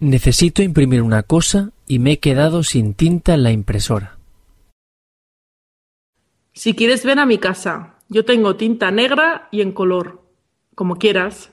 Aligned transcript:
Necesito 0.00 0.62
imprimir 0.62 1.02
una 1.02 1.24
cosa 1.24 1.70
y 1.88 1.98
me 1.98 2.12
he 2.12 2.18
quedado 2.18 2.62
sin 2.62 2.94
tinta 2.94 3.34
en 3.34 3.42
la 3.42 3.50
impresora. 3.50 4.18
Si 6.52 6.74
quieres 6.74 7.04
ven 7.04 7.18
a 7.18 7.26
mi 7.26 7.38
casa. 7.38 7.94
Yo 8.08 8.24
tengo 8.24 8.56
tinta 8.56 8.90
negra 8.90 9.48
y 9.50 9.60
en 9.60 9.72
color. 9.72 10.22
Como 10.74 10.96
quieras. 10.96 11.52